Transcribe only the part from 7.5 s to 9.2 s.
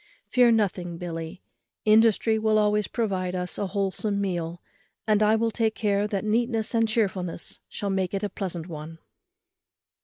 shall make it a pleasant one."